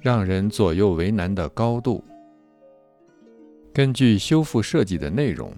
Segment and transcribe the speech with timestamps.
[0.00, 2.02] 让人左右为难的高度。
[3.74, 5.52] 根据修复设计的内容，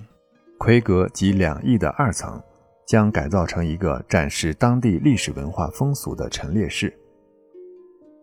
[0.59, 2.43] 奎格及两翼的二层
[2.87, 6.93] 将改造成一个展示当地历史文化风俗的陈列室。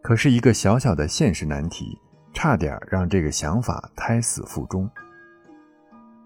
[0.01, 1.97] 可是，一个小小的现实难题，
[2.33, 4.89] 差点让这个想法胎死腹中。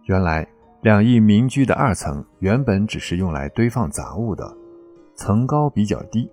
[0.05, 0.47] 原来，
[0.81, 4.51] 两翼民居的二层原本只是用来堆放杂物的，
[5.15, 6.27] 层高比较低。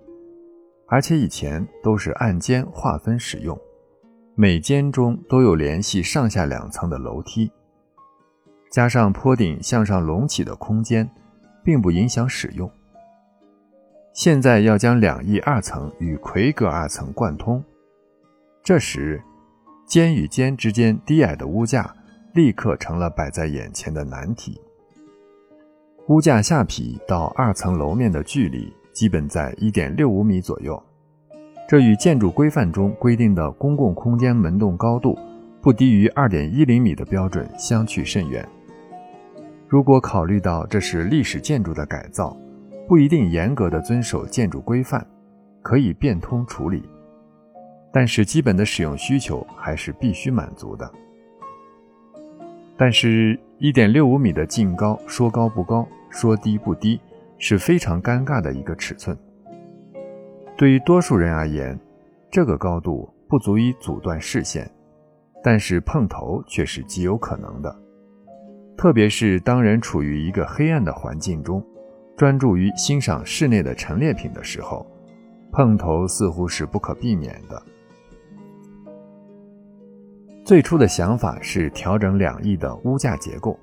[0.87, 3.55] 而且以前都是按间划分使用，
[4.33, 7.51] 每间中都有联系上下两层的楼梯，
[8.71, 11.07] 加上坡顶向上隆起的空间，
[11.63, 12.67] 并不影响使用。
[14.13, 17.63] 现在要将两翼二层与奎格二层贯通，
[18.63, 19.21] 这时
[19.85, 21.95] 间与间之间低矮的屋架
[22.33, 24.59] 立刻成了摆在眼前的难题。
[26.07, 28.73] 屋架下皮到二层楼面的距离。
[28.91, 30.81] 基本在一点六五米左右，
[31.69, 35.17] 这与建筑规范中规定的公共空间门洞高度
[35.61, 38.45] 不低于二点一厘米的标准相去甚远。
[39.69, 42.35] 如果考虑到这是历史建筑的改造，
[42.89, 45.05] 不一定严格的遵守建筑规范，
[45.61, 46.83] 可以变通处理，
[47.93, 50.91] 但是基本的使用需求还是必须满足的。
[52.79, 56.99] 但是，一点六五米的净高，说高不高，说低不低。
[57.41, 59.17] 是非常尴尬的一个尺寸。
[60.57, 61.79] 对于多数人而言，
[62.29, 64.69] 这个高度不足以阻断视线，
[65.41, 67.73] 但是碰头却是极有可能的。
[68.75, 71.65] 特别是当人处于一个黑暗的环境中，
[72.17, 74.85] 专注于欣赏室内的陈列品的时候，
[75.53, 77.63] 碰头似乎是不可避免的。
[80.49, 83.55] 最初的想法是调整两翼的屋架结构，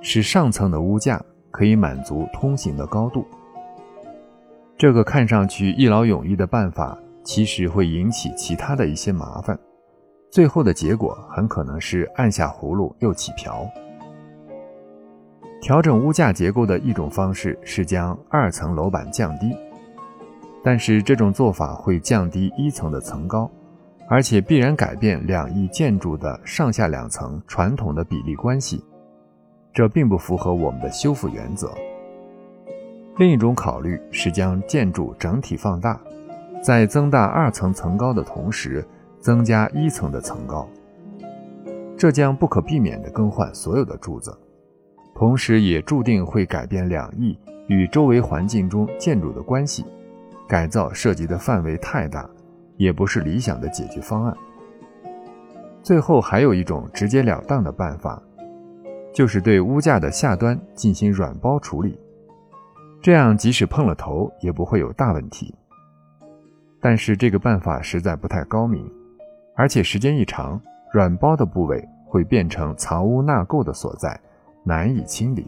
[0.00, 1.20] 使上层的屋架。
[1.50, 3.26] 可以满足通行的高度。
[4.78, 9.58] 这个看上去一劳永逸的办法，其实会引起其他的一些麻烦。
[10.30, 13.68] 最后的结果很可能是按下葫芦又起瓢。
[15.60, 19.54] 调整屋架结构的一种方式是将二层楼板降低，
[20.62, 23.50] 但是这种做法会降低一层的层高，
[24.12, 28.84] 而且必然改变两翼建筑的上下两层传统的比例关系。
[29.72, 31.72] 这并不符合我们的修复原则。
[33.16, 35.98] 另一种考虑是将建筑整体放大，
[36.62, 38.86] 在增大二层层高的同时，
[39.18, 40.68] 增加一层的层高。
[41.96, 44.38] 这将不可避免地更换所有的柱子，
[45.14, 49.86] 同时也注定会改变两翼与周围环境中建筑的关系。
[50.46, 52.28] 改造涉及的范围太大，
[52.82, 54.36] 也不是理想的解决方案。
[55.82, 58.20] 最后还有一种直截了当的办法。
[59.14, 61.98] 就是对屋架的下端进行软包处理，
[63.02, 65.54] 这样即使碰了头也不会有大问题。
[66.80, 68.90] 但是这个办法实在不太高明，
[69.54, 70.58] 而且时间一长，
[70.94, 74.18] 软包的部位会变成藏污纳垢的所在，
[74.64, 75.46] 难以清理。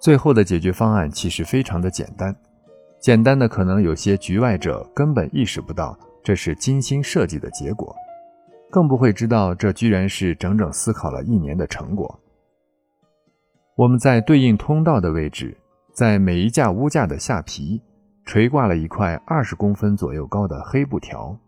[0.00, 2.34] 最后的解决方案其实非常的简单，
[3.00, 7.94] 简单的可能有些局外者根本意识不到这是精心设计的结果。
[8.68, 12.20] 更不会知道，这居然是整整思考了一年的成果。
[13.76, 15.56] 我们在对应通道的位置，
[15.92, 17.80] 在每一架屋架的下皮
[18.24, 21.38] 垂挂了一块二十公分左右高的黑布条。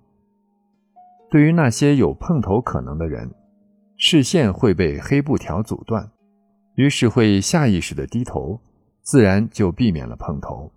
[1.29, 3.29] 对于那些有碰头可能的人，
[3.97, 6.09] 视线会被黑布条阻断，
[6.77, 8.61] 于是会下意识地低头，
[9.03, 10.71] 自然就避免了碰头。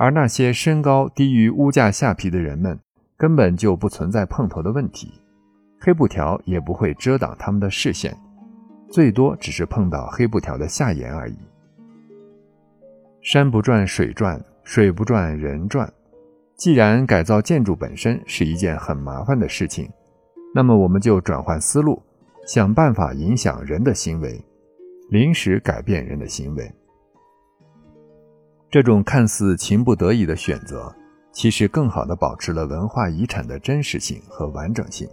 [0.00, 2.80] 而那些身高低于屋架下皮的人们，
[3.18, 5.12] 根本就不存在碰头的问题，
[5.78, 8.16] 黑布条也不会遮挡他们的视线，
[8.88, 11.36] 最多只是碰到黑布条的下沿而已。
[13.20, 15.92] 山不转水转，水不转人转。
[16.56, 19.86] 既然改造建筑本身是一件很麻烦的事情，
[20.54, 22.02] 那么我们就转换思路，
[22.46, 24.42] 想办法影响人的行为，
[25.10, 26.72] 临时改变人的行为。
[28.70, 30.94] 这种看似情不得已的选择。
[31.32, 35.08] 其实更好地保持了文化遗产的真实性和完整性。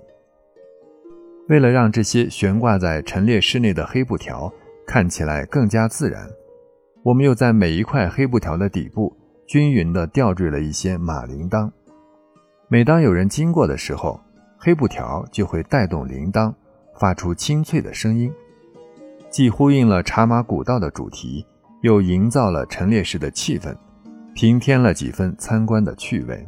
[1.48, 4.52] 为了让这些悬挂在陈列室内的黑布条
[4.86, 6.28] 看起来更加自然，
[7.04, 9.16] 我们又在每一块黑布条的底部
[9.46, 11.72] 均匀地吊坠了一些马铃铛。
[12.68, 14.20] 每当有人经过的时候，
[14.58, 16.54] 黑布条就会带动铃铛，
[17.00, 18.34] 发出清脆的声音，
[19.30, 21.46] 既呼应了茶马古道的主题，
[21.82, 23.76] 又营造了陈列室的气氛。
[24.34, 26.48] 平添了几分参观的趣味。